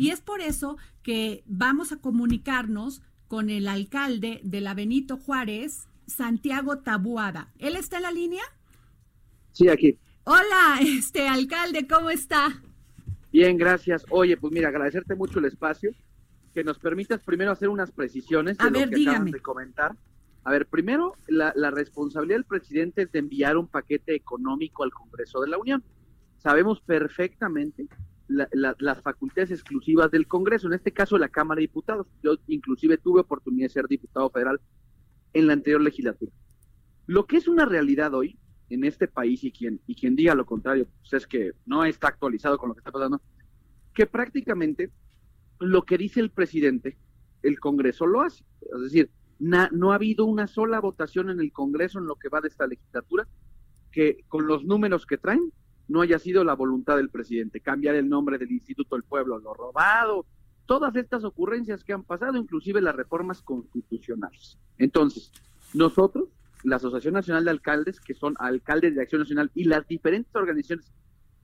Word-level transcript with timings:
Y 0.00 0.12
es 0.12 0.22
por 0.22 0.40
eso 0.40 0.78
que 1.02 1.44
vamos 1.44 1.92
a 1.92 1.98
comunicarnos 1.98 3.02
con 3.28 3.50
el 3.50 3.68
alcalde 3.68 4.40
de 4.42 4.62
la 4.62 4.72
Benito 4.72 5.18
Juárez, 5.18 5.88
Santiago 6.06 6.78
Tabuada. 6.78 7.52
¿Él 7.58 7.76
está 7.76 7.98
en 7.98 8.04
la 8.04 8.10
línea? 8.10 8.42
Sí, 9.52 9.68
aquí. 9.68 9.98
Hola, 10.24 10.78
este 10.80 11.28
alcalde, 11.28 11.86
¿cómo 11.86 12.08
está? 12.08 12.62
Bien, 13.30 13.58
gracias. 13.58 14.06
Oye, 14.08 14.38
pues 14.38 14.54
mira, 14.54 14.68
agradecerte 14.68 15.14
mucho 15.16 15.38
el 15.38 15.44
espacio, 15.44 15.90
que 16.54 16.64
nos 16.64 16.78
permitas 16.78 17.22
primero 17.22 17.50
hacer 17.50 17.68
unas 17.68 17.90
precisiones 17.90 18.56
de 18.56 18.64
A 18.64 18.70
lo 18.70 18.78
ver, 18.78 18.88
que 18.88 18.96
dígame. 18.96 19.16
acaban 19.16 19.32
de 19.32 19.40
comentar. 19.42 19.96
A 20.44 20.50
ver, 20.50 20.64
primero, 20.64 21.12
la, 21.28 21.52
la 21.54 21.70
responsabilidad 21.70 22.36
del 22.36 22.44
presidente 22.46 23.02
es 23.02 23.12
de 23.12 23.18
enviar 23.18 23.58
un 23.58 23.66
paquete 23.66 24.14
económico 24.14 24.82
al 24.82 24.92
Congreso 24.92 25.42
de 25.42 25.48
la 25.48 25.58
Unión. 25.58 25.84
Sabemos 26.38 26.80
perfectamente 26.80 27.86
la- 28.30 28.48
la- 28.52 28.76
las 28.78 29.02
facultades 29.02 29.50
exclusivas 29.50 30.10
del 30.10 30.26
Congreso, 30.26 30.66
en 30.68 30.74
este 30.74 30.92
caso 30.92 31.18
la 31.18 31.28
Cámara 31.28 31.58
de 31.58 31.62
Diputados. 31.62 32.06
Yo 32.22 32.36
inclusive 32.46 32.96
tuve 32.98 33.20
oportunidad 33.20 33.66
de 33.66 33.72
ser 33.74 33.86
diputado 33.88 34.30
federal 34.30 34.60
en 35.32 35.46
la 35.46 35.52
anterior 35.54 35.80
legislatura. 35.80 36.32
Lo 37.06 37.26
que 37.26 37.36
es 37.36 37.48
una 37.48 37.66
realidad 37.66 38.14
hoy 38.14 38.38
en 38.68 38.84
este 38.84 39.08
país 39.08 39.42
y 39.42 39.50
quien, 39.50 39.80
y 39.86 39.94
quien 39.96 40.14
diga 40.14 40.34
lo 40.34 40.46
contrario, 40.46 40.86
pues 41.00 41.12
es 41.14 41.26
que 41.26 41.52
no 41.66 41.84
está 41.84 42.08
actualizado 42.08 42.56
con 42.56 42.68
lo 42.68 42.74
que 42.74 42.80
está 42.80 42.92
pasando, 42.92 43.20
que 43.94 44.06
prácticamente 44.06 44.90
lo 45.58 45.82
que 45.82 45.98
dice 45.98 46.20
el 46.20 46.30
presidente, 46.30 46.96
el 47.42 47.58
Congreso 47.58 48.06
lo 48.06 48.20
hace. 48.22 48.44
Es 48.74 48.80
decir, 48.82 49.10
na- 49.40 49.70
no 49.72 49.90
ha 49.90 49.96
habido 49.96 50.24
una 50.24 50.46
sola 50.46 50.80
votación 50.80 51.30
en 51.30 51.40
el 51.40 51.52
Congreso 51.52 51.98
en 51.98 52.06
lo 52.06 52.14
que 52.14 52.28
va 52.28 52.40
de 52.40 52.48
esta 52.48 52.66
legislatura 52.66 53.26
que 53.90 54.24
con 54.28 54.46
los 54.46 54.64
números 54.64 55.04
que 55.04 55.18
traen 55.18 55.52
no 55.90 56.02
haya 56.02 56.20
sido 56.20 56.44
la 56.44 56.54
voluntad 56.54 56.96
del 56.96 57.10
presidente. 57.10 57.60
Cambiar 57.60 57.96
el 57.96 58.08
nombre 58.08 58.38
del 58.38 58.52
Instituto 58.52 58.94
del 58.94 59.02
Pueblo, 59.02 59.40
lo 59.40 59.52
robado, 59.54 60.24
todas 60.64 60.94
estas 60.94 61.24
ocurrencias 61.24 61.82
que 61.82 61.92
han 61.92 62.04
pasado, 62.04 62.36
inclusive 62.36 62.80
las 62.80 62.94
reformas 62.94 63.42
constitucionales. 63.42 64.56
Entonces, 64.78 65.32
nosotros, 65.74 66.28
la 66.62 66.76
Asociación 66.76 67.14
Nacional 67.14 67.44
de 67.44 67.50
Alcaldes, 67.50 68.00
que 68.00 68.14
son 68.14 68.36
alcaldes 68.38 68.94
de 68.94 69.02
Acción 69.02 69.22
Nacional, 69.22 69.50
y 69.52 69.64
las 69.64 69.88
diferentes 69.88 70.32
organizaciones 70.36 70.92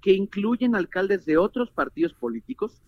que 0.00 0.12
incluyen 0.12 0.76
alcaldes 0.76 1.26
de 1.26 1.38
otros 1.38 1.72
partidos 1.72 2.14
políticos, 2.14 2.80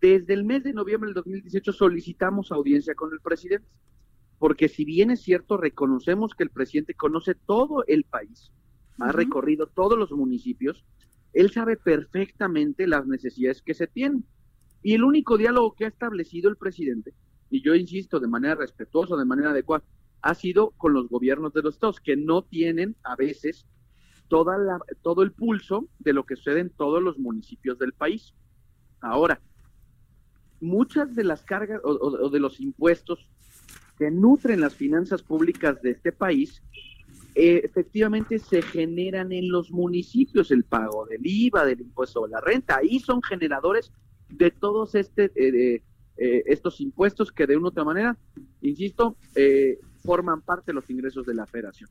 desde 0.00 0.32
el 0.32 0.44
mes 0.44 0.64
de 0.64 0.72
noviembre 0.72 1.08
del 1.08 1.16
2018 1.16 1.70
solicitamos 1.74 2.50
audiencia 2.50 2.94
con 2.94 3.12
el 3.12 3.20
presidente, 3.20 3.68
porque 4.38 4.70
si 4.70 4.86
bien 4.86 5.10
es 5.10 5.20
cierto, 5.20 5.58
reconocemos 5.58 6.34
que 6.34 6.44
el 6.44 6.50
presidente 6.50 6.94
conoce 6.94 7.34
todo 7.34 7.84
el 7.86 8.04
país, 8.04 8.52
ha 9.00 9.12
recorrido 9.12 9.66
todos 9.66 9.98
los 9.98 10.10
municipios, 10.12 10.84
él 11.32 11.50
sabe 11.50 11.76
perfectamente 11.76 12.86
las 12.86 13.06
necesidades 13.06 13.62
que 13.62 13.74
se 13.74 13.86
tienen. 13.86 14.24
Y 14.82 14.94
el 14.94 15.04
único 15.04 15.36
diálogo 15.36 15.74
que 15.74 15.84
ha 15.84 15.88
establecido 15.88 16.48
el 16.48 16.56
presidente, 16.56 17.12
y 17.50 17.62
yo 17.62 17.74
insisto 17.74 18.20
de 18.20 18.28
manera 18.28 18.54
respetuosa, 18.54 19.16
de 19.16 19.24
manera 19.24 19.50
adecuada, 19.50 19.84
ha 20.22 20.34
sido 20.34 20.70
con 20.72 20.92
los 20.94 21.08
gobiernos 21.08 21.52
de 21.52 21.62
los 21.62 21.74
estados, 21.74 22.00
que 22.00 22.16
no 22.16 22.42
tienen 22.42 22.96
a 23.02 23.16
veces 23.16 23.66
toda 24.28 24.58
la, 24.58 24.78
todo 25.02 25.22
el 25.22 25.32
pulso 25.32 25.88
de 25.98 26.12
lo 26.12 26.24
que 26.24 26.36
sucede 26.36 26.60
en 26.60 26.70
todos 26.70 27.02
los 27.02 27.18
municipios 27.18 27.78
del 27.78 27.92
país. 27.92 28.34
Ahora, 29.00 29.40
muchas 30.60 31.14
de 31.14 31.24
las 31.24 31.42
cargas 31.42 31.80
o, 31.84 31.90
o- 31.92 32.26
o 32.26 32.30
de 32.30 32.40
los 32.40 32.60
impuestos 32.60 33.28
que 33.98 34.10
nutren 34.10 34.60
las 34.60 34.74
finanzas 34.74 35.22
públicas 35.22 35.80
de 35.82 35.90
este 35.90 36.12
país, 36.12 36.62
eh, 37.36 37.60
efectivamente 37.64 38.38
se 38.38 38.62
generan 38.62 39.30
en 39.30 39.50
los 39.50 39.70
municipios, 39.70 40.50
el 40.50 40.64
pago 40.64 41.04
del 41.04 41.20
IVA, 41.22 41.66
del 41.66 41.82
impuesto 41.82 42.22
de 42.24 42.30
la 42.30 42.40
renta, 42.40 42.78
ahí 42.78 42.98
son 42.98 43.22
generadores 43.22 43.92
de 44.30 44.50
todos 44.50 44.94
este, 44.94 45.30
eh, 45.34 45.52
de, 45.52 45.82
eh, 46.16 46.44
estos 46.46 46.80
impuestos 46.80 47.30
que 47.30 47.46
de 47.46 47.58
una 47.58 47.66
u 47.66 47.68
otra 47.68 47.84
manera, 47.84 48.16
insisto, 48.62 49.18
eh, 49.34 49.78
forman 50.02 50.40
parte 50.40 50.68
de 50.68 50.74
los 50.74 50.88
ingresos 50.88 51.26
de 51.26 51.34
la 51.34 51.44
federación. 51.44 51.90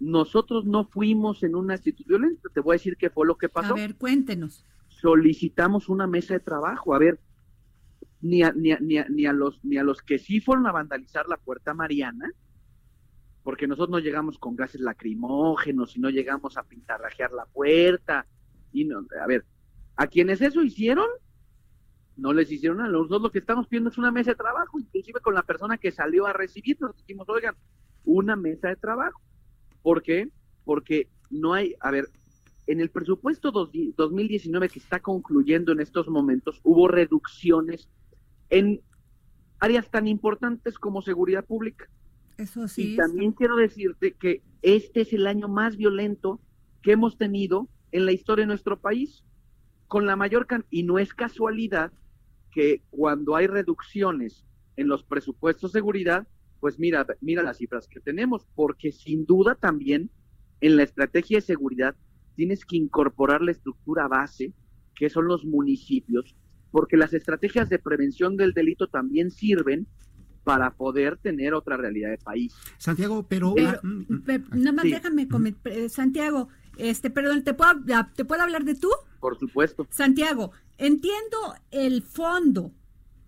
Nosotros 0.00 0.64
no 0.64 0.86
fuimos 0.86 1.42
en 1.42 1.54
una 1.54 1.74
actitud 1.74 2.06
violenta, 2.06 2.48
te 2.52 2.60
voy 2.60 2.72
a 2.74 2.78
decir 2.78 2.96
qué 2.96 3.10
fue 3.10 3.26
lo 3.26 3.36
que 3.36 3.50
pasó 3.50 3.74
A 3.74 3.76
ver, 3.76 3.96
cuéntenos. 3.96 4.64
solicitamos 4.88 5.90
una 5.90 6.06
mesa 6.06 6.32
de 6.32 6.40
trabajo. 6.40 6.94
A 6.94 6.98
ver, 6.98 7.20
ni 8.22 8.42
a, 8.42 8.52
ni 8.52 8.72
a, 8.72 8.78
ni 8.80 8.96
a, 8.96 9.06
ni 9.10 9.26
a 9.26 9.34
los, 9.34 9.62
ni 9.62 9.76
a 9.76 9.84
los 9.84 10.00
que 10.00 10.18
sí 10.18 10.40
fueron 10.40 10.66
a 10.66 10.72
vandalizar 10.72 11.28
la 11.28 11.36
puerta 11.36 11.74
Mariana, 11.74 12.32
porque 13.42 13.66
nosotros 13.66 13.90
no 13.90 13.98
llegamos 13.98 14.38
con 14.38 14.54
gases 14.56 14.80
lacrimógenos 14.80 15.96
y 15.96 16.00
no 16.00 16.10
llegamos 16.10 16.56
a 16.56 16.62
pintarrajear 16.62 17.32
la 17.32 17.46
puerta. 17.46 18.26
Y 18.72 18.84
no, 18.84 19.06
a 19.20 19.26
ver, 19.26 19.44
a 19.96 20.06
quienes 20.06 20.40
eso 20.40 20.62
hicieron, 20.62 21.06
no 22.16 22.32
les 22.32 22.50
hicieron 22.50 22.78
nada. 22.78 22.90
Nosotros 22.90 23.22
lo 23.22 23.30
que 23.30 23.38
estamos 23.40 23.66
pidiendo 23.66 23.90
es 23.90 23.98
una 23.98 24.12
mesa 24.12 24.30
de 24.30 24.36
trabajo, 24.36 24.78
inclusive 24.78 25.20
con 25.20 25.34
la 25.34 25.42
persona 25.42 25.76
que 25.78 25.90
salió 25.92 26.26
a 26.26 26.32
recibirnos. 26.32 26.96
Dijimos, 26.96 27.28
oigan, 27.28 27.54
una 28.04 28.36
mesa 28.36 28.68
de 28.68 28.76
trabajo. 28.76 29.20
¿Por 29.82 30.02
qué? 30.02 30.28
Porque 30.64 31.08
no 31.30 31.54
hay, 31.54 31.74
a 31.80 31.90
ver, 31.90 32.08
en 32.66 32.80
el 32.80 32.90
presupuesto 32.90 33.50
dos- 33.50 33.70
2019 33.96 34.68
que 34.68 34.78
está 34.78 35.00
concluyendo 35.00 35.72
en 35.72 35.80
estos 35.80 36.08
momentos, 36.08 36.60
hubo 36.62 36.86
reducciones 36.86 37.88
en 38.50 38.80
áreas 39.58 39.90
tan 39.90 40.06
importantes 40.06 40.78
como 40.78 41.02
seguridad 41.02 41.44
pública. 41.44 41.88
Eso 42.38 42.68
sí. 42.68 42.94
Y 42.94 42.96
también 42.96 43.32
quiero 43.32 43.56
decirte 43.56 44.12
que 44.12 44.42
este 44.62 45.02
es 45.02 45.12
el 45.12 45.26
año 45.26 45.48
más 45.48 45.76
violento 45.76 46.40
que 46.82 46.92
hemos 46.92 47.18
tenido 47.18 47.68
en 47.90 48.06
la 48.06 48.12
historia 48.12 48.42
de 48.42 48.48
nuestro 48.48 48.80
país, 48.80 49.24
con 49.86 50.06
la 50.06 50.16
mayor 50.16 50.46
can 50.46 50.64
y 50.70 50.82
no 50.84 50.98
es 50.98 51.12
casualidad 51.14 51.92
que 52.50 52.82
cuando 52.90 53.36
hay 53.36 53.46
reducciones 53.46 54.44
en 54.76 54.88
los 54.88 55.04
presupuestos 55.04 55.72
de 55.72 55.78
seguridad, 55.78 56.26
pues 56.60 56.78
mira, 56.78 57.06
mira 57.20 57.42
las 57.42 57.58
cifras 57.58 57.88
que 57.88 58.00
tenemos, 58.00 58.46
porque 58.54 58.92
sin 58.92 59.26
duda 59.26 59.54
también 59.54 60.10
en 60.60 60.76
la 60.76 60.84
estrategia 60.84 61.38
de 61.38 61.42
seguridad 61.42 61.96
tienes 62.36 62.64
que 62.64 62.76
incorporar 62.76 63.42
la 63.42 63.52
estructura 63.52 64.08
base, 64.08 64.52
que 64.94 65.10
son 65.10 65.26
los 65.26 65.44
municipios, 65.44 66.36
porque 66.70 66.96
las 66.96 67.12
estrategias 67.12 67.68
de 67.68 67.78
prevención 67.78 68.36
del 68.36 68.52
delito 68.52 68.86
también 68.86 69.30
sirven 69.30 69.86
para 70.44 70.70
poder 70.72 71.16
tener 71.18 71.54
otra 71.54 71.76
realidad 71.76 72.10
de 72.10 72.18
país. 72.18 72.54
Santiago, 72.78 73.24
pero... 73.28 73.54
Pero, 73.54 73.68
ah, 73.70 73.80
mm, 73.82 74.04
mm, 74.08 74.42
nada 74.54 74.72
más 74.72 74.84
Sí. 74.84 74.90
déjame 74.92 75.28
comentar, 75.28 75.72
Santiago, 75.88 76.48
este, 76.76 77.10
perdón, 77.10 77.42
¿te 77.44 77.54
puedo, 77.54 77.72
¿te 78.14 78.24
puedo 78.24 78.42
hablar 78.42 78.64
de 78.64 78.74
tú? 78.74 78.88
Por 79.20 79.38
supuesto. 79.38 79.86
Santiago, 79.90 80.52
entiendo 80.78 81.54
el 81.70 82.02
fondo 82.02 82.72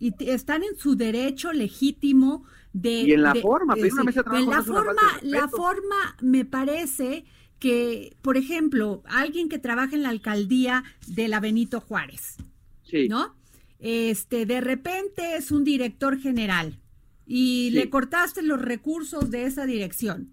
y 0.00 0.12
están 0.28 0.62
en 0.64 0.76
su 0.76 0.96
derecho 0.96 1.52
legítimo 1.52 2.44
de... 2.72 3.02
Y 3.02 3.12
en 3.12 3.22
la 3.22 3.32
de- 3.32 3.42
forma, 3.42 3.74
pedir 3.74 3.92
una 3.92 4.04
mesa 4.04 4.20
de 4.20 4.24
trabajo 4.24 4.44
en 4.44 4.50
la 4.50 4.56
no 4.58 4.64
forma, 4.64 5.02
la 5.22 5.48
forma 5.48 6.16
me 6.20 6.44
parece 6.44 7.24
que, 7.60 8.16
por 8.22 8.36
ejemplo, 8.36 9.02
alguien 9.06 9.48
que 9.48 9.58
trabaja 9.60 9.94
en 9.94 10.02
la 10.02 10.08
alcaldía 10.08 10.82
de 11.06 11.28
la 11.28 11.38
Benito 11.40 11.80
Juárez, 11.80 12.36
Sí. 12.82 13.08
¿no? 13.08 13.36
Este, 13.78 14.46
de 14.46 14.60
repente 14.60 15.36
es 15.36 15.50
un 15.52 15.62
director 15.64 16.18
general 16.18 16.80
y 17.26 17.68
Sí. 17.70 17.76
le 17.76 17.90
cortaste 17.90 18.42
los 18.42 18.60
recursos 18.60 19.30
de 19.30 19.44
esa 19.46 19.66
dirección 19.66 20.30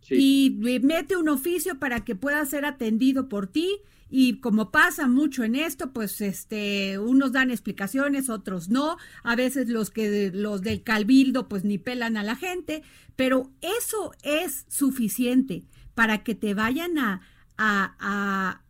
sí. 0.00 0.14
y 0.60 0.80
mete 0.82 1.16
un 1.16 1.28
oficio 1.28 1.78
para 1.78 2.04
que 2.04 2.14
pueda 2.14 2.44
ser 2.46 2.64
atendido 2.64 3.28
por 3.28 3.46
ti 3.46 3.68
y 4.08 4.38
como 4.40 4.70
pasa 4.70 5.08
mucho 5.08 5.42
en 5.42 5.56
esto, 5.56 5.92
pues 5.92 6.20
este 6.20 6.98
unos 7.00 7.32
dan 7.32 7.50
explicaciones, 7.50 8.30
otros 8.30 8.68
no, 8.68 8.96
a 9.24 9.34
veces 9.34 9.68
los 9.68 9.90
que 9.90 10.30
los 10.32 10.62
del 10.62 10.82
cabildo 10.84 11.48
pues 11.48 11.64
ni 11.64 11.76
pelan 11.78 12.16
a 12.16 12.22
la 12.22 12.36
gente, 12.36 12.82
pero 13.16 13.50
eso 13.60 14.12
es 14.22 14.64
suficiente 14.68 15.64
para 15.96 16.22
que 16.22 16.34
te 16.36 16.54
vayan 16.54 16.98
a, 16.98 17.20
a, 17.58 17.96
a 17.98 18.62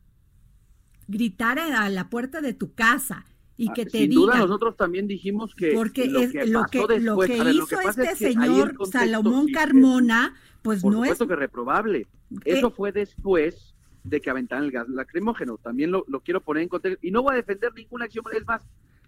gritar 1.07 1.59
a 1.59 1.89
la 1.91 2.09
puerta 2.09 2.41
de 2.41 2.55
tu 2.55 2.73
casa 2.73 3.27
y 3.57 3.73
que 3.73 3.83
Ah, 3.83 3.87
te 3.87 3.99
Sin 3.99 4.11
duda, 4.11 4.39
nosotros 4.39 4.77
también 4.77 5.07
dijimos 5.09 5.55
que 5.55 5.73
porque 5.73 6.07
lo 6.07 6.21
es- 6.21 6.33
que 6.33 6.47
lo 6.47 6.61
lo 6.63 7.15
lo 7.15 7.25
hizo 7.27 7.81
es 7.81 7.99
este 7.99 8.09
que 8.27 8.33
señor 8.33 8.75
contexto 8.77 8.99
Salomón 8.99 9.49
es- 9.49 9.55
Carmona, 9.55 10.35
pues 10.63 10.83
por 10.83 10.93
no 10.93 11.05
es 11.05 11.11
supuesto 11.11 11.27
que 11.29 11.37
reprobable. 11.37 12.07
Eso 12.45 12.71
fue 12.71 12.93
después 12.93 13.75
de 14.05 14.21
que 14.21 14.31
aventaran 14.31 14.65
el 14.65 14.71
gas 14.73 14.89
lacrimógeno. 14.89 15.59
También 15.59 15.91
lo, 15.91 16.05
lo 16.09 16.21
quiero 16.21 16.41
poner 16.41 16.65
en 16.65 16.69
contexto. 16.69 16.99
Y 17.07 17.11
no 17.11 17.23
voy 17.23 17.33
a 17.33 17.37
defender 17.37 17.73
ninguna 17.75 18.05
acción. 18.05 18.25
Es 18.37 18.47
más, 18.47 18.63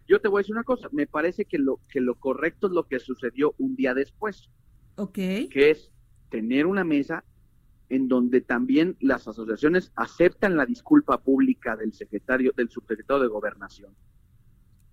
yo 0.09 0.21
te 0.21 0.29
voy 0.29 0.39
a 0.39 0.43
decir 0.43 0.55
una 0.55 0.65
cosa. 0.65 0.89
Me 0.93 1.07
parece 1.07 1.45
que 1.45 1.59
lo, 1.59 1.81
que 1.91 2.01
lo 2.01 2.15
correcto 2.15 2.69
es 2.69 2.73
lo 2.73 2.85
que 2.85 2.99
sucedió 3.01 3.55
un 3.59 3.77
día 3.77 3.93
después. 3.95 4.49
Ok. 4.97 5.15
Que 5.15 5.71
es 5.71 5.93
tener 6.31 6.67
una 6.67 6.85
mesa 6.85 7.23
en 7.91 8.09
donde 8.09 8.41
también 8.41 8.97
las 9.01 9.27
asociaciones 9.29 9.93
aceptan 9.97 10.57
la 10.57 10.67
disculpa 10.67 11.19
pública 11.21 11.77
del 11.77 11.93
secretario, 11.93 12.53
del 12.57 12.69
subsecretario 12.71 13.23
de 13.23 13.29
Gobernación. 13.29 13.93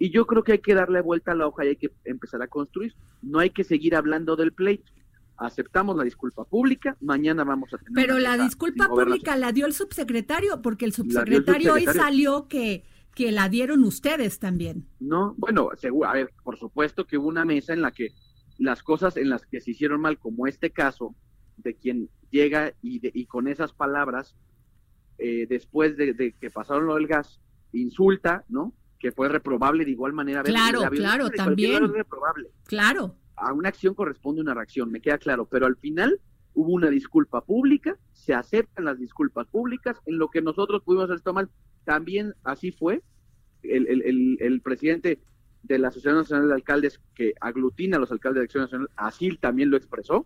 Y 0.05 0.11
yo 0.11 0.27
creo 0.27 0.43
que 0.43 0.51
hay 0.51 0.59
que 0.59 0.75
darle 0.75 1.01
vuelta 1.01 1.31
a 1.31 1.35
la 1.35 1.47
hoja 1.47 1.65
y 1.65 1.69
hay 1.69 1.75
que 1.77 1.89
empezar 2.03 2.39
a 2.43 2.47
construir. 2.47 2.93
No 3.23 3.39
hay 3.39 3.49
que 3.49 3.63
seguir 3.63 3.95
hablando 3.95 4.35
del 4.35 4.53
pleito. 4.53 4.91
Aceptamos 5.37 5.97
la 5.97 6.03
disculpa 6.03 6.45
pública, 6.45 6.95
mañana 7.01 7.43
vamos 7.43 7.73
a 7.73 7.79
tener. 7.79 7.93
Pero 7.93 8.19
la 8.19 8.37
disculpa 8.37 8.87
pública 8.87 9.35
la 9.35 9.51
dio 9.51 9.65
el 9.65 9.73
subsecretario, 9.73 10.61
porque 10.61 10.85
el 10.85 10.93
subsecretario, 10.93 11.73
hoy 11.73 11.85
salió 11.85 12.47
que, 12.47 12.83
que 13.15 13.31
la 13.31 13.49
dieron 13.49 13.83
ustedes 13.83 14.37
también. 14.37 14.85
No, 14.99 15.33
bueno, 15.39 15.71
seguro, 15.75 16.07
a 16.07 16.13
ver, 16.13 16.31
por 16.43 16.59
supuesto 16.59 17.07
que 17.07 17.17
hubo 17.17 17.27
una 17.27 17.43
mesa 17.43 17.73
en 17.73 17.81
la 17.81 17.91
que 17.91 18.13
las 18.59 18.83
cosas 18.83 19.17
en 19.17 19.29
las 19.29 19.47
que 19.47 19.59
se 19.59 19.71
hicieron 19.71 20.01
mal, 20.01 20.19
como 20.19 20.45
este 20.45 20.69
caso, 20.69 21.15
de 21.57 21.75
quien 21.75 22.09
llega 22.29 22.73
y, 22.83 23.01
y 23.19 23.25
con 23.25 23.47
esas 23.47 23.73
palabras, 23.73 24.35
eh, 25.17 25.47
después 25.49 25.97
de, 25.97 26.35
que 26.39 26.51
pasaron 26.51 26.85
lo 26.85 26.93
del 26.95 27.07
gas, 27.07 27.41
insulta, 27.73 28.45
¿no? 28.49 28.71
Que 29.05 29.11
fue 29.11 29.29
reprobable 29.29 29.85
de 29.85 29.91
igual 29.91 30.13
manera. 30.13 30.41
Claro, 30.41 30.81
claro, 30.89 31.29
también. 31.29 31.93
Reprobable. 31.93 32.49
Claro. 32.65 33.15
A 33.35 33.53
una 33.53 33.69
acción 33.69 33.93
corresponde 33.93 34.41
una 34.41 34.55
reacción, 34.55 34.91
me 34.91 34.99
queda 34.99 35.19
claro, 35.19 35.45
pero 35.45 35.67
al 35.67 35.75
final 35.75 36.19
hubo 36.55 36.71
una 36.71 36.89
disculpa 36.89 37.41
pública, 37.41 37.99
se 38.13 38.33
aceptan 38.33 38.85
las 38.85 38.97
disculpas 38.97 39.45
públicas, 39.45 40.01
en 40.07 40.17
lo 40.17 40.29
que 40.29 40.41
nosotros 40.41 40.81
pudimos 40.81 41.03
hacer 41.03 41.17
esto 41.17 41.33
mal, 41.33 41.51
también 41.83 42.33
así 42.43 42.71
fue. 42.71 43.03
El, 43.61 43.85
el, 43.85 44.37
el, 44.39 44.61
presidente 44.61 45.19
de 45.61 45.77
la 45.77 45.89
Asociación 45.89 46.21
Nacional 46.21 46.47
de 46.47 46.55
Alcaldes, 46.55 46.99
que 47.13 47.35
aglutina 47.39 47.97
a 47.97 47.99
los 47.99 48.11
alcaldes 48.11 48.39
de 48.39 48.45
Acción 48.45 48.63
Nacional, 48.63 48.89
así 48.95 49.37
también 49.37 49.69
lo 49.69 49.77
expresó, 49.77 50.25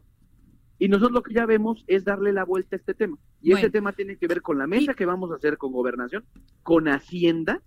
y 0.79 0.87
nosotros 0.87 1.11
lo 1.11 1.23
que 1.23 1.33
ya 1.33 1.45
vemos 1.45 1.83
es 1.87 2.05
darle 2.05 2.31
la 2.31 2.45
vuelta 2.45 2.75
a 2.75 2.79
este 2.79 2.93
tema. 2.93 3.17
Y 3.41 3.51
este 3.51 3.69
tema 3.69 3.91
tiene 3.91 4.15
que 4.15 4.27
ver 4.27 4.41
con 4.41 4.57
la 4.57 4.65
mesa 4.65 4.93
que 4.93 5.05
vamos 5.05 5.29
a 5.31 5.35
hacer 5.35 5.57
con 5.57 5.73
gobernación, 5.73 6.23
con 6.63 6.87
Hacienda 6.87 7.61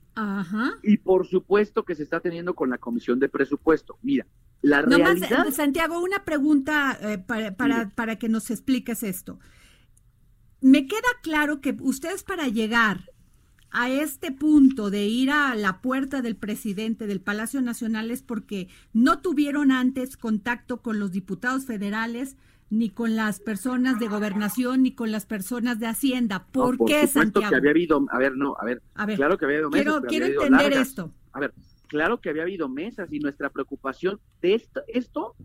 y 0.83 0.97
por 0.97 1.27
supuesto 1.27 1.85
que 1.85 1.95
se 1.95 2.03
está 2.03 2.21
teniendo 2.21 2.55
con 2.55 2.71
la 2.71 2.79
Comisión 2.79 3.21
de 3.21 3.29
Presupuesto. 3.29 3.99
Mira, 4.03 4.27
la 4.63 4.81
realidad... 4.81 5.47
Eh, 5.47 5.53
Santiago, 5.53 6.01
una 6.01 6.25
pregunta 6.25 6.99
eh, 7.03 7.19
para, 7.19 7.55
para, 7.55 7.91
para 7.91 8.17
que 8.17 8.31
nos 8.31 8.51
expliques 8.51 9.03
esto. 9.03 9.39
Me 10.63 10.87
queda 10.87 11.01
claro 11.23 11.61
que 11.61 11.77
ustedes 11.81 12.23
para 12.23 12.49
llegar 12.49 13.11
a 13.73 13.91
este 13.91 14.33
punto 14.33 14.91
de 14.91 15.07
ir 15.07 15.31
a 15.31 15.55
la 15.55 15.81
puerta 15.81 16.23
del 16.23 16.37
presidente 16.37 17.07
del 17.07 17.21
Palacio 17.21 17.61
Nacional 17.63 18.11
es 18.11 18.23
porque 18.23 18.69
no 18.93 19.21
tuvieron 19.21 19.73
antes 19.73 20.17
contacto 20.17 20.83
con 20.83 20.99
los 20.99 21.11
diputados 21.11 21.65
federales, 21.65 22.37
ni 22.73 22.89
con 22.89 23.17
las 23.17 23.39
personas 23.39 24.01
de 24.01 24.09
gobernación, 24.09 24.83
ni 24.83 24.95
con 24.95 25.13
las 25.13 25.27
personas 25.27 25.79
de 25.79 25.89
Hacienda. 25.89 26.47
¿Por, 26.47 26.83
qué, 26.87 27.07
Santiago? 27.07 27.51
que 27.51 27.57
había 27.57 27.71
habido, 27.71 28.07
a 28.11 28.19
ver, 28.19 28.35
no, 28.35 28.57
a 28.59 28.65
ver, 28.65 28.81
claro 29.15 29.37
que 29.37 29.45
había 29.45 29.59
habido 29.59 29.71
mesas. 29.71 29.85
Quiero, 29.85 30.09
quiero 30.09 30.43
entender 30.43 30.73
esto. 30.81 31.13
A 31.33 31.41
ver, 31.41 31.53
claro 31.89 32.23
que 32.23 32.31
había 32.31 32.45
habido 32.45 32.71
mesas 32.71 33.13
y 33.13 33.19
nuestra 33.19 33.51
preocupación 33.51 34.19
de 34.41 34.55
esto, 34.55 34.81
esto, 34.89 35.37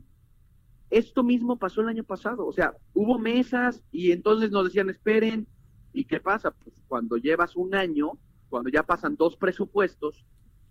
esto 0.90 1.22
mismo 1.22 1.60
pasó 1.60 1.82
el 1.82 1.90
año 1.90 2.06
pasado. 2.06 2.48
O 2.48 2.54
sea, 2.54 2.72
hubo 2.94 3.20
mesas 3.20 3.84
y 3.92 4.14
entonces 4.14 4.50
nos 4.50 4.64
decían, 4.64 4.90
esperen, 4.90 5.48
¿y 5.92 6.06
qué 6.06 6.22
pasa? 6.22 6.52
Pues 6.52 6.82
cuando 6.88 7.18
llevas 7.18 7.58
un 7.58 7.76
año, 7.76 8.14
cuando 8.48 8.70
ya 8.70 8.84
pasan 8.84 9.18
dos 9.18 9.36
presupuestos 9.36 10.26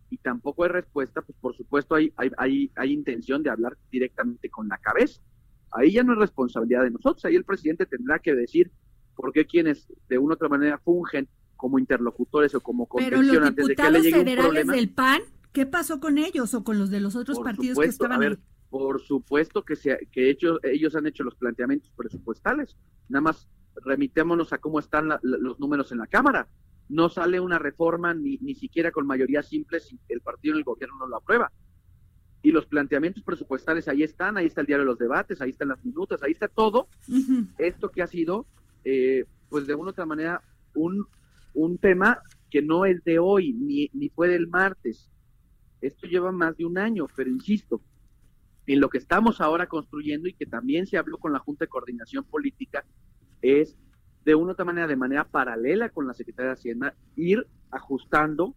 y 0.08 0.16
tampoco 0.16 0.64
hay 0.64 0.70
respuesta, 0.70 1.20
pues 1.20 1.36
por 1.38 1.54
supuesto 1.54 1.94
hay, 1.94 2.14
hay, 2.16 2.30
hay, 2.38 2.70
hay 2.76 2.92
intención 2.94 3.42
de 3.42 3.50
hablar 3.50 3.76
directamente 3.90 4.48
con 4.48 4.68
la 4.68 4.78
cabeza. 4.78 5.20
Ahí 5.76 5.92
ya 5.92 6.02
no 6.02 6.14
es 6.14 6.18
responsabilidad 6.18 6.84
de 6.84 6.90
nosotros, 6.90 7.24
ahí 7.24 7.36
el 7.36 7.44
presidente 7.44 7.86
tendrá 7.86 8.18
que 8.18 8.34
decir 8.34 8.70
por 9.14 9.32
qué 9.32 9.46
quienes 9.46 9.86
de 10.08 10.18
una 10.18 10.32
u 10.32 10.34
otra 10.34 10.48
manera 10.48 10.78
fungen 10.78 11.28
como 11.56 11.78
interlocutores 11.78 12.54
o 12.54 12.60
como 12.60 12.86
contención 12.86 13.44
antes 13.44 13.66
de 13.66 13.74
que 13.74 13.90
le 13.90 14.00
llegue 14.00 14.18
federales 14.18 14.66
del 14.66 14.90
PAN, 14.90 15.22
¿qué 15.52 15.66
pasó 15.66 16.00
con 16.00 16.18
ellos 16.18 16.54
o 16.54 16.64
con 16.64 16.78
los 16.78 16.90
de 16.90 17.00
los 17.00 17.16
otros 17.16 17.40
partidos 17.40 17.78
que 17.78 17.86
estaban 17.86 18.22
a 18.22 18.38
Por 18.70 19.00
supuesto 19.00 19.64
que, 19.64 19.76
se, 19.76 20.08
que 20.12 20.30
ellos, 20.30 20.58
ellos 20.62 20.94
han 20.96 21.06
hecho 21.06 21.24
los 21.24 21.34
planteamientos 21.34 21.90
presupuestales, 21.96 22.76
nada 23.08 23.22
más 23.22 23.48
remitémonos 23.84 24.52
a 24.52 24.58
cómo 24.58 24.78
están 24.78 25.08
los 25.22 25.60
números 25.60 25.92
en 25.92 25.98
la 25.98 26.06
Cámara. 26.06 26.48
No 26.88 27.08
sale 27.08 27.40
una 27.40 27.58
reforma 27.58 28.14
ni, 28.14 28.38
ni 28.38 28.54
siquiera 28.54 28.92
con 28.92 29.06
mayoría 29.06 29.42
simple 29.42 29.80
si 29.80 29.98
el 30.08 30.20
partido 30.20 30.54
en 30.54 30.58
el 30.58 30.64
gobierno 30.64 30.96
no 30.98 31.08
lo 31.08 31.16
aprueba 31.16 31.50
y 32.42 32.52
los 32.52 32.66
planteamientos 32.66 33.22
presupuestales 33.22 33.88
ahí 33.88 34.02
están, 34.02 34.36
ahí 34.36 34.46
está 34.46 34.60
el 34.60 34.66
diario 34.66 34.84
de 34.84 34.90
los 34.90 34.98
debates, 34.98 35.40
ahí 35.40 35.50
están 35.50 35.68
las 35.68 35.84
minutas, 35.84 36.22
ahí 36.22 36.32
está 36.32 36.48
todo. 36.48 36.88
Esto 37.58 37.90
que 37.90 38.02
ha 38.02 38.06
sido, 38.06 38.46
eh, 38.84 39.24
pues 39.48 39.66
de 39.66 39.74
una 39.74 39.86
u 39.86 39.90
otra 39.90 40.06
manera, 40.06 40.42
un, 40.74 41.06
un 41.54 41.78
tema 41.78 42.20
que 42.50 42.62
no 42.62 42.84
es 42.84 43.02
de 43.04 43.18
hoy, 43.18 43.52
ni, 43.52 43.90
ni 43.92 44.08
fue 44.10 44.28
del 44.28 44.46
martes. 44.46 45.10
Esto 45.80 46.06
lleva 46.06 46.30
más 46.30 46.56
de 46.56 46.64
un 46.64 46.78
año, 46.78 47.06
pero 47.16 47.30
insisto, 47.30 47.80
en 48.66 48.80
lo 48.80 48.88
que 48.88 48.98
estamos 48.98 49.40
ahora 49.40 49.66
construyendo 49.66 50.28
y 50.28 50.34
que 50.34 50.46
también 50.46 50.86
se 50.86 50.98
habló 50.98 51.18
con 51.18 51.32
la 51.32 51.38
Junta 51.38 51.64
de 51.64 51.68
Coordinación 51.68 52.24
Política, 52.24 52.84
es 53.42 53.76
de 54.24 54.34
una 54.34 54.48
u 54.48 54.52
otra 54.52 54.64
manera, 54.64 54.86
de 54.86 54.96
manera 54.96 55.24
paralela 55.24 55.88
con 55.88 56.06
la 56.06 56.14
Secretaría 56.14 56.48
de 56.48 56.54
Hacienda, 56.54 56.94
ir 57.14 57.46
ajustando 57.70 58.54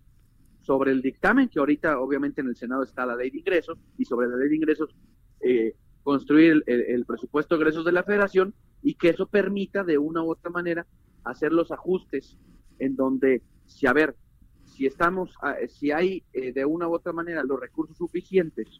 sobre 0.69 0.91
el 0.91 1.01
dictamen, 1.01 1.49
que 1.49 1.57
ahorita 1.57 1.99
obviamente 1.99 2.41
en 2.41 2.47
el 2.47 2.55
Senado 2.55 2.83
está 2.83 3.03
la 3.03 3.15
ley 3.15 3.31
de 3.31 3.39
ingresos, 3.39 3.79
y 3.97 4.05
sobre 4.05 4.27
la 4.27 4.37
ley 4.37 4.49
de 4.49 4.55
ingresos 4.55 4.95
eh, 5.41 5.73
construir 6.03 6.63
el, 6.67 7.05
presupuesto 7.05 7.55
de 7.55 7.61
ingresos 7.61 7.85
de 7.85 7.91
la 7.91 8.03
federación 8.03 8.53
y 8.83 8.93
que 8.93 9.09
eso 9.09 9.25
permita 9.25 9.83
de 9.83 9.97
una 9.97 10.21
u 10.21 10.29
otra 10.29 10.51
manera 10.51 10.85
hacer 11.23 11.53
los 11.53 11.71
ajustes 11.71 12.37
en 12.77 12.95
donde, 12.95 13.41
si 13.65 13.87
a 13.87 13.93
ver, 13.93 14.15
si 14.63 14.85
estamos, 14.85 15.33
ah, 15.41 15.55
si 15.67 15.89
hay 15.89 16.21
eh, 16.33 16.53
de 16.53 16.65
una 16.65 16.87
u 16.87 16.93
otra 16.93 17.13
manera 17.13 17.43
los 17.43 17.59
recursos 17.59 17.97
suficientes, 17.97 18.79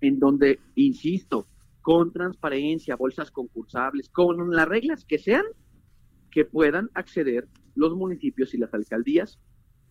en 0.00 0.20
donde, 0.20 0.60
insisto, 0.76 1.48
con 1.82 2.12
transparencia, 2.12 2.94
bolsas 2.94 3.32
concursables, 3.32 4.10
con 4.10 4.54
las 4.54 4.68
reglas 4.68 5.04
que 5.04 5.18
sean, 5.18 5.44
que 6.30 6.44
puedan 6.44 6.88
acceder 6.94 7.48
los 7.74 7.96
municipios 7.96 8.54
y 8.54 8.58
las 8.58 8.72
alcaldías 8.72 9.40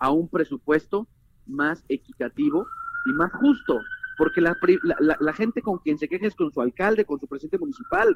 a 0.03 0.11
un 0.11 0.27
presupuesto 0.27 1.07
más 1.45 1.85
equitativo 1.88 2.67
y 3.05 3.13
más 3.13 3.31
justo, 3.31 3.79
porque 4.17 4.41
la, 4.41 4.53
la, 5.00 5.33
gente 5.33 5.62
con 5.62 5.77
quien 5.77 5.98
se 5.98 6.10
queja 6.10 6.27
es 6.27 6.36
con 6.36 6.51
su 6.51 6.60
alcalde, 6.60 7.05
con 7.05 7.22
su 7.22 7.27
presidente 7.27 7.57
municipal, 7.57 8.13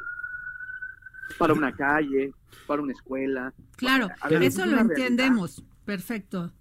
para 1.37 1.53
una 1.53 1.73
calle, 1.73 2.33
para 2.67 2.81
una 2.81 2.91
escuela. 2.91 3.53
Claro, 3.77 4.09
eso 4.41 4.65
lo 4.65 4.79
entendemos. 4.79 5.63
Perfecto. 5.85 6.51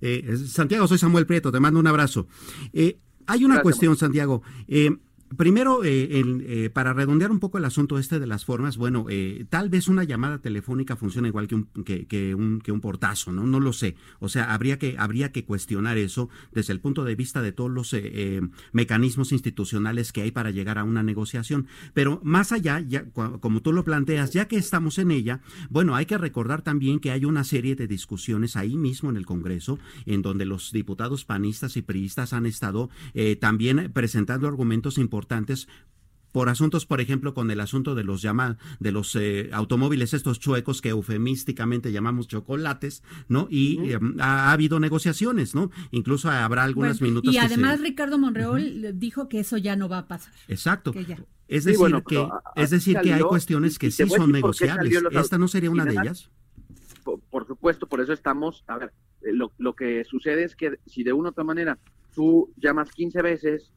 Eh, 0.00 0.36
Santiago, 0.36 0.86
soy 0.86 0.98
Samuel 0.98 1.26
Prieto, 1.26 1.50
te 1.50 1.58
mando 1.58 1.80
un 1.80 1.88
abrazo. 1.88 2.28
Eh, 2.72 3.00
hay 3.26 3.44
una 3.44 3.62
cuestión, 3.62 3.96
Santiago. 3.96 4.42
Eh, 4.68 4.96
Primero, 5.36 5.84
eh, 5.84 6.08
eh, 6.10 6.70
para 6.70 6.94
redondear 6.94 7.30
un 7.30 7.40
poco 7.40 7.58
el 7.58 7.64
asunto 7.64 7.98
este 7.98 8.18
de 8.18 8.26
las 8.26 8.44
formas, 8.44 8.76
bueno, 8.76 9.06
eh, 9.10 9.44
tal 9.50 9.68
vez 9.68 9.88
una 9.88 10.04
llamada 10.04 10.38
telefónica 10.38 10.96
funciona 10.96 11.28
igual 11.28 11.46
que 11.46 11.56
un, 11.56 11.64
que, 11.84 12.34
un, 12.34 12.60
que 12.60 12.72
un 12.72 12.80
portazo, 12.80 13.32
¿no? 13.32 13.44
No 13.44 13.60
lo 13.60 13.72
sé. 13.72 13.96
O 14.18 14.28
sea, 14.28 14.54
habría 14.54 14.78
que, 14.78 14.96
habría 14.98 15.32
que 15.32 15.44
cuestionar 15.44 15.98
eso 15.98 16.30
desde 16.52 16.72
el 16.72 16.80
punto 16.80 17.04
de 17.04 17.16
vista 17.16 17.42
de 17.42 17.52
todos 17.52 17.70
los 17.70 17.94
mecanismos 18.72 19.32
institucionales 19.32 20.12
que 20.12 20.22
hay 20.22 20.30
para 20.30 20.50
llegar 20.50 20.78
a 20.78 20.84
una 20.84 21.02
negociación. 21.02 21.66
Pero 21.92 22.20
más 22.22 22.52
allá, 22.52 22.80
ya, 22.80 23.04
como 23.10 23.62
tú 23.62 23.72
lo 23.72 23.84
planteas, 23.84 24.32
ya 24.32 24.48
que 24.48 24.56
estamos 24.56 24.98
en 24.98 25.10
ella, 25.10 25.40
bueno, 25.70 25.94
hay 25.96 26.06
que 26.06 26.18
recordar 26.18 26.62
también 26.62 26.98
que 26.98 27.10
hay 27.10 27.24
una 27.24 27.44
serie 27.44 27.76
de 27.76 27.86
discusiones 27.86 28.56
ahí 28.56 28.76
mismo 28.76 29.10
en 29.10 29.16
el 29.16 29.26
Congreso, 29.26 29.78
en 30.06 30.22
donde 30.22 30.46
los 30.46 30.72
diputados 30.72 31.24
panistas 31.24 31.76
y 31.76 31.82
priistas 31.82 32.32
han 32.32 32.46
estado 32.46 32.90
también 33.40 33.90
presentando 33.92 34.46
argumentos 34.48 34.98
importantes 34.98 35.25
importantes 35.26 35.68
por 36.32 36.50
asuntos, 36.50 36.84
por 36.84 37.00
ejemplo, 37.00 37.32
con 37.32 37.50
el 37.50 37.60
asunto 37.60 37.94
de 37.94 38.04
los 38.04 38.20
llama, 38.20 38.58
de 38.78 38.92
los 38.92 39.16
eh, 39.16 39.48
automóviles 39.54 40.12
estos 40.12 40.38
chuecos 40.38 40.82
que 40.82 40.90
eufemísticamente 40.90 41.92
llamamos 41.92 42.28
chocolates, 42.28 43.02
¿no? 43.26 43.48
Y 43.50 43.92
em, 43.92 44.20
ha, 44.20 44.52
habido 44.52 44.78
negociaciones, 44.78 45.54
¿no? 45.54 45.70
Incluso 45.92 46.30
habrá 46.30 46.64
algunas 46.64 47.00
minutos. 47.00 47.32
Y 47.32 47.38
además 47.38 47.80
Ricardo 47.80 48.18
Monreol 48.18 48.98
dijo 48.98 49.30
que 49.30 49.40
eso 49.40 49.56
ya 49.56 49.76
no 49.76 49.88
va 49.88 49.98
a 49.98 50.08
pasar. 50.08 50.34
Exacto. 50.46 50.92
Es 51.48 51.64
decir, 51.64 52.02
que, 52.06 52.28
es 52.56 52.70
decir 52.70 52.98
que 53.00 53.14
hay 53.14 53.22
cuestiones 53.22 53.78
que 53.78 53.90
sí 53.90 54.06
son 54.06 54.30
negociables. 54.30 55.04
¿Esta 55.12 55.38
no 55.38 55.48
sería 55.48 55.70
una 55.70 55.86
de 55.86 55.92
ellas? 55.92 56.28
Por, 57.30 57.46
supuesto, 57.46 57.86
por 57.86 58.02
eso 58.02 58.12
estamos, 58.12 58.62
a 58.66 58.76
ver, 58.76 58.92
eh, 59.22 59.32
lo, 59.32 59.52
lo 59.56 59.74
que 59.74 60.04
sucede 60.04 60.44
es 60.44 60.54
que 60.54 60.80
si 60.86 61.02
de 61.02 61.14
una 61.14 61.28
u 61.28 61.30
otra 61.30 61.44
manera 61.44 61.78
tú 62.14 62.52
llamas 62.58 62.90
15 62.90 63.22
veces 63.22 63.72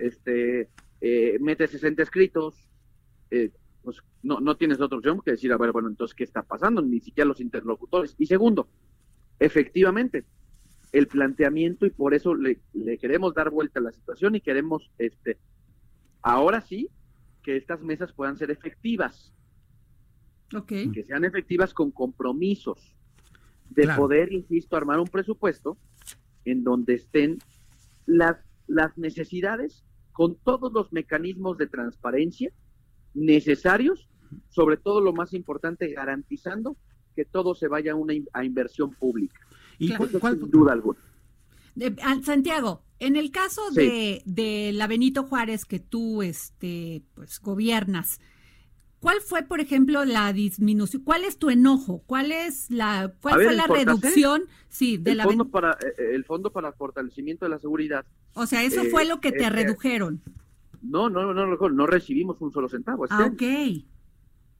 este, 0.00 0.68
eh, 1.00 1.38
mete 1.40 1.66
60 1.66 2.02
escritos, 2.02 2.68
eh, 3.30 3.50
pues 3.82 3.98
no, 4.22 4.40
no 4.40 4.56
tienes 4.56 4.80
otra 4.80 4.98
opción 4.98 5.20
que 5.24 5.32
decir, 5.32 5.52
a 5.52 5.58
ver, 5.58 5.72
bueno, 5.72 5.88
entonces, 5.88 6.14
¿qué 6.14 6.24
está 6.24 6.42
pasando? 6.42 6.82
Ni 6.82 7.00
siquiera 7.00 7.28
los 7.28 7.40
interlocutores. 7.40 8.14
Y 8.18 8.26
segundo, 8.26 8.68
efectivamente, 9.38 10.24
el 10.92 11.06
planteamiento 11.06 11.86
y 11.86 11.90
por 11.90 12.14
eso 12.14 12.34
le, 12.34 12.60
le 12.74 12.98
queremos 12.98 13.34
dar 13.34 13.50
vuelta 13.50 13.80
a 13.80 13.82
la 13.82 13.92
situación 13.92 14.34
y 14.34 14.40
queremos, 14.40 14.90
este, 14.98 15.38
ahora 16.22 16.60
sí, 16.60 16.88
que 17.42 17.56
estas 17.56 17.80
mesas 17.82 18.12
puedan 18.12 18.36
ser 18.36 18.50
efectivas. 18.50 19.32
Okay. 20.52 20.90
Que 20.90 21.04
sean 21.04 21.24
efectivas 21.24 21.72
con 21.72 21.92
compromisos 21.92 22.96
de 23.70 23.86
poder, 23.94 24.32
insisto, 24.32 24.76
armar 24.76 24.98
un 24.98 25.06
presupuesto 25.06 25.78
en 26.44 26.64
donde 26.64 26.94
estén 26.94 27.38
las, 28.04 28.36
las 28.66 28.98
necesidades 28.98 29.84
con 30.20 30.34
todos 30.34 30.70
los 30.70 30.92
mecanismos 30.92 31.56
de 31.56 31.66
transparencia 31.66 32.52
necesarios, 33.14 34.06
sobre 34.50 34.76
todo 34.76 35.00
lo 35.00 35.14
más 35.14 35.32
importante, 35.32 35.90
garantizando 35.94 36.76
que 37.16 37.24
todo 37.24 37.54
se 37.54 37.68
vaya 37.68 37.92
a 37.92 37.94
una 37.94 38.12
a 38.34 38.44
inversión 38.44 38.90
pública. 38.90 39.40
¿Y 39.78 39.94
cuál, 39.94 40.38
sin 40.38 40.50
duda 40.50 40.74
alguna? 40.74 40.98
Santiago, 42.22 42.82
en 42.98 43.16
el 43.16 43.30
caso 43.30 43.70
de, 43.70 44.20
de 44.26 44.72
la 44.74 44.86
Benito 44.86 45.22
Juárez 45.22 45.64
que 45.64 45.80
tú 45.80 46.20
este, 46.20 47.02
pues, 47.14 47.40
gobiernas, 47.40 48.20
¿Cuál 49.00 49.22
fue, 49.22 49.42
por 49.42 49.60
ejemplo, 49.60 50.04
la 50.04 50.30
disminución? 50.34 51.02
¿Cuál 51.02 51.24
es 51.24 51.38
tu 51.38 51.48
enojo? 51.48 52.02
¿Cuál 52.06 52.32
es 52.32 52.70
la 52.70 53.14
cuál 53.22 53.42
fue 53.42 53.54
la 53.54 53.66
reducción? 53.66 54.42
Sí, 54.68 54.98
de 54.98 55.12
el 55.12 55.16
la 55.16 55.24
fondo 55.24 55.48
para 55.48 55.72
eh, 55.72 55.94
eh, 55.96 56.10
el 56.12 56.24
fondo 56.26 56.52
para 56.52 56.72
fortalecimiento 56.72 57.46
de 57.46 57.48
la 57.48 57.58
seguridad. 57.58 58.04
O 58.34 58.44
sea, 58.44 58.62
eso 58.62 58.84
fue 58.84 59.06
lo 59.06 59.20
que 59.20 59.32
te 59.32 59.44
eh, 59.44 59.50
redujeron. 59.50 60.20
No, 60.82 61.08
no, 61.08 61.32
no, 61.32 61.46
no, 61.46 61.68
no 61.70 61.86
recibimos 61.86 62.42
un 62.42 62.52
solo 62.52 62.68
centavo. 62.68 63.06
Ah, 63.08 63.30
ok. 63.32 63.42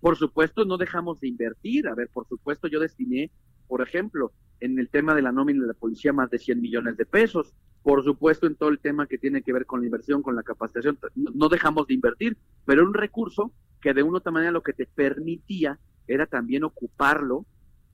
Por 0.01 0.17
supuesto, 0.17 0.65
no 0.65 0.79
dejamos 0.79 1.21
de 1.21 1.29
invertir. 1.29 1.87
A 1.87 1.95
ver, 1.95 2.09
por 2.09 2.27
supuesto, 2.27 2.67
yo 2.67 2.81
destiné, 2.81 3.31
por 3.69 3.83
ejemplo, 3.83 4.33
en 4.61 4.79
el 4.79 4.89
tema 4.89 5.15
de 5.15 5.21
la 5.21 5.33
nómina 5.33 5.61
de 5.61 5.69
la 5.69 5.75
policía 5.75 6.15
más 6.15 6.31
de 6.31 6.39
100 6.39 6.63
millones 6.63 6.97
de 6.97 7.05
pesos. 7.05 7.53
Por 7.83 8.05
supuesto, 8.05 8.47
en 8.47 8.57
todo 8.57 8.69
el 8.69 8.79
tema 8.79 9.07
que 9.07 9.19
tiene 9.19 9.43
que 9.43 9.53
ver 9.53 9.65
con 9.65 9.81
la 9.81 9.87
inversión, 9.87 10.23
con 10.23 10.37
la 10.37 10.43
capacitación, 10.43 10.99
no, 11.15 11.49
dejamos 11.49 11.87
de 11.87 11.95
invertir, 11.95 12.37
pero 12.67 12.85
un 12.85 12.93
recurso 12.93 13.53
que 13.81 13.95
de 13.95 14.03
una 14.03 14.15
u 14.15 14.17
otra 14.19 14.33
manera 14.33 14.53
lo 14.53 14.63
que 14.63 14.75
te 14.75 14.87
permitía 14.87 15.79
era 16.07 16.27
también 16.27 16.65
ocuparlo 16.65 17.47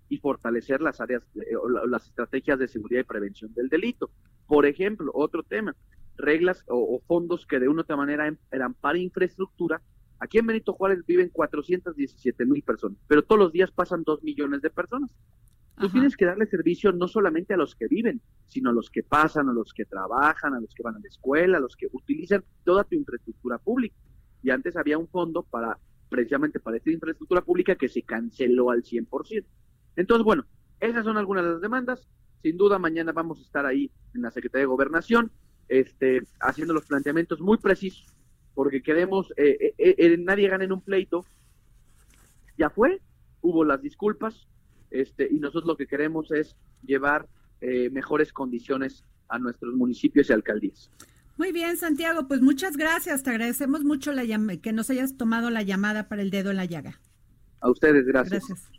y 0.08 0.18
fortalecer 0.18 0.80
las 0.80 1.00
áreas, 1.00 1.22
o 1.60 1.86
las 1.86 2.06
estrategias 2.06 2.58
de 2.58 2.68
seguridad 2.68 3.00
y 3.00 3.04
prevención 3.04 3.52
del 3.54 3.68
delito. 3.68 4.10
Por 4.46 4.66
ejemplo, 4.66 5.12
otro 5.14 5.42
tema, 5.42 5.74
reglas 6.16 6.64
o, 6.68 7.00
fondos 7.06 7.46
que 7.46 7.60
de 7.60 7.68
una 7.68 7.80
u 7.80 7.82
otra 7.82 7.96
manera 7.96 8.26
em, 8.26 8.36
eran 8.50 8.74
para 8.74 8.98
infraestructura. 8.98 9.82
Aquí 10.18 10.38
en 10.38 10.46
Benito 10.46 10.72
Juárez 10.72 11.04
viven 11.06 11.28
417 11.28 12.46
mil 12.46 12.62
personas, 12.62 12.98
pero 13.06 13.22
todos 13.22 13.38
los 13.38 13.52
días 13.52 13.70
pasan 13.70 14.02
2 14.02 14.22
millones 14.22 14.62
de 14.62 14.70
personas. 14.70 15.10
Tú 15.78 15.90
tienes 15.90 16.16
que 16.16 16.24
darle 16.24 16.46
servicio 16.46 16.90
no 16.92 17.06
solamente 17.06 17.52
a 17.52 17.58
los 17.58 17.74
que 17.74 17.86
viven, 17.86 18.22
sino 18.46 18.70
a 18.70 18.72
los 18.72 18.88
que 18.88 19.02
pasan, 19.02 19.48
a 19.50 19.52
los 19.52 19.74
que 19.74 19.84
trabajan, 19.84 20.54
a 20.54 20.60
los 20.60 20.74
que 20.74 20.82
van 20.82 20.96
a 20.96 20.98
la 20.98 21.08
escuela, 21.08 21.58
a 21.58 21.60
los 21.60 21.76
que 21.76 21.86
utilizan 21.92 22.42
toda 22.64 22.84
tu 22.84 22.94
infraestructura 22.94 23.58
pública. 23.58 23.94
Y 24.42 24.50
antes 24.50 24.76
había 24.76 24.96
un 24.96 25.08
fondo 25.08 25.42
para 25.42 25.78
precisamente 26.08 26.60
para 26.60 26.76
esta 26.76 26.90
infraestructura 26.90 27.42
pública 27.42 27.74
que 27.74 27.88
se 27.88 28.02
canceló 28.02 28.70
al 28.70 28.82
100%. 28.82 29.44
Entonces, 29.96 30.24
bueno, 30.24 30.44
esas 30.80 31.04
son 31.04 31.16
algunas 31.16 31.44
de 31.44 31.50
las 31.52 31.60
demandas. 31.60 32.08
Sin 32.42 32.56
duda, 32.56 32.78
mañana 32.78 33.12
vamos 33.12 33.38
a 33.38 33.42
estar 33.42 33.66
ahí 33.66 33.90
en 34.14 34.22
la 34.22 34.30
Secretaría 34.30 34.62
de 34.62 34.66
Gobernación, 34.66 35.32
este, 35.68 36.22
haciendo 36.40 36.74
los 36.74 36.86
planteamientos 36.86 37.40
muy 37.40 37.58
precisos, 37.58 38.06
porque 38.54 38.82
queremos, 38.82 39.32
eh, 39.36 39.74
eh, 39.78 39.94
eh, 39.98 40.16
nadie 40.18 40.48
gana 40.48 40.64
en 40.64 40.72
un 40.72 40.80
pleito. 40.80 41.24
Ya 42.56 42.70
fue, 42.70 43.00
hubo 43.40 43.64
las 43.64 43.82
disculpas, 43.82 44.48
este, 44.90 45.28
y 45.30 45.38
nosotros 45.38 45.66
lo 45.66 45.76
que 45.76 45.86
queremos 45.86 46.30
es 46.30 46.56
llevar 46.82 47.28
eh, 47.60 47.90
mejores 47.90 48.32
condiciones 48.32 49.04
a 49.28 49.38
nuestros 49.38 49.74
municipios 49.74 50.30
y 50.30 50.32
alcaldías. 50.32 50.90
Muy 51.38 51.52
bien, 51.52 51.76
Santiago, 51.76 52.26
pues 52.28 52.40
muchas 52.40 52.76
gracias. 52.76 53.22
Te 53.22 53.30
agradecemos 53.30 53.84
mucho 53.84 54.12
la 54.12 54.24
que 54.58 54.72
nos 54.72 54.88
hayas 54.88 55.16
tomado 55.16 55.50
la 55.50 55.62
llamada 55.62 56.08
para 56.08 56.22
el 56.22 56.30
dedo 56.30 56.50
en 56.50 56.56
la 56.56 56.64
llaga. 56.64 57.00
A 57.60 57.70
ustedes, 57.70 58.06
gracias. 58.06 58.46
Gracias. 58.46 58.70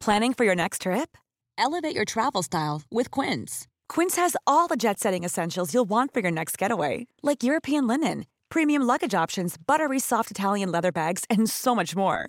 Planning 0.00 0.34
for 0.34 0.44
your 0.44 0.54
next 0.54 0.82
trip? 0.82 1.16
Elevate 1.58 1.94
your 1.94 2.04
travel 2.04 2.42
style 2.42 2.82
with 2.90 3.10
Quince. 3.10 3.66
Quince 3.88 4.16
has 4.16 4.36
all 4.46 4.68
the 4.68 4.76
jet-setting 4.76 5.24
essentials 5.24 5.74
you'll 5.74 5.88
want 5.88 6.12
for 6.12 6.20
your 6.20 6.30
next 6.30 6.58
getaway, 6.58 7.06
like 7.22 7.42
European 7.42 7.86
linen, 7.86 8.26
premium 8.48 8.82
luggage 8.82 9.14
options, 9.14 9.56
buttery 9.56 9.98
soft 9.98 10.30
Italian 10.30 10.70
leather 10.70 10.92
bags, 10.92 11.24
and 11.28 11.50
so 11.50 11.74
much 11.74 11.96
more. 11.96 12.28